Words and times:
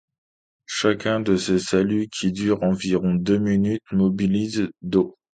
Chacun 0.65 1.19
de 1.19 1.37
ces 1.37 1.59
saluts, 1.59 2.07
qui 2.07 2.31
dure 2.31 2.63
environ 2.63 3.13
deux 3.13 3.37
minutes, 3.37 3.83
mobilise 3.91 4.67
d'eau. 4.81 5.15